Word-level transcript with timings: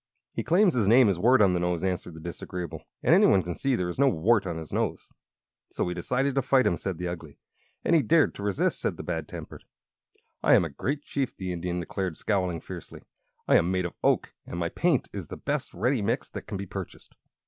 "He 0.33 0.43
claims 0.43 0.73
his 0.73 0.87
name 0.87 1.09
is 1.09 1.19
Wart 1.19 1.43
on 1.43 1.53
the 1.53 1.59
Nose," 1.59 1.83
answered 1.83 2.15
the 2.15 2.19
Disagreeable, 2.19 2.87
"and 3.03 3.13
any 3.13 3.27
one 3.27 3.43
can 3.43 3.53
see 3.53 3.75
there 3.75 3.87
is 3.87 3.99
no 3.99 4.09
wart 4.09 4.47
at 4.47 4.49
all 4.49 4.55
on 4.55 4.59
his 4.59 4.73
nose." 4.73 5.07
"So 5.69 5.83
we 5.83 5.93
decided 5.93 6.33
to 6.33 6.41
fight 6.41 6.65
him," 6.65 6.73
added 6.73 6.97
the 6.97 7.07
Ugly. 7.07 7.37
"And 7.85 7.93
he 7.95 8.01
dared 8.01 8.33
to 8.33 8.41
resist," 8.41 8.79
said 8.81 8.97
the 8.97 9.03
Bad 9.03 9.27
Tempered. 9.27 9.63
"I 10.41 10.55
am 10.55 10.65
a 10.65 10.69
great 10.69 11.03
chief," 11.03 11.37
the 11.37 11.53
Indian 11.53 11.79
declared, 11.81 12.17
scowling 12.17 12.61
fiercely. 12.61 13.03
"I 13.47 13.57
am 13.57 13.69
made 13.69 13.85
of 13.85 13.93
oak, 14.03 14.33
and 14.47 14.59
my 14.59 14.69
paint 14.69 15.07
is 15.13 15.27
the 15.27 15.37
best 15.37 15.71
ready 15.71 16.01
mixed 16.01 16.33
that 16.33 16.47
can 16.47 16.57
be 16.57 16.65
purchased!" 16.65 17.13